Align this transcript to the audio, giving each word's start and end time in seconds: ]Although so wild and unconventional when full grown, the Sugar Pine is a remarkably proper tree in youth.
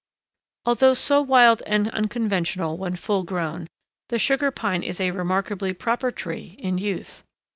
]Although 0.65 0.95
so 0.95 1.21
wild 1.21 1.61
and 1.67 1.87
unconventional 1.91 2.75
when 2.75 2.95
full 2.95 3.21
grown, 3.21 3.67
the 4.09 4.17
Sugar 4.17 4.49
Pine 4.49 4.81
is 4.81 4.99
a 4.99 5.11
remarkably 5.11 5.75
proper 5.75 6.09
tree 6.09 6.55
in 6.57 6.79
youth. 6.79 7.23